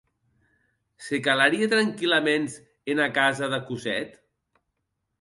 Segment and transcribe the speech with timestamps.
[1.07, 2.57] Se calarie tranquillaments
[2.97, 4.21] ena casa de Cosette?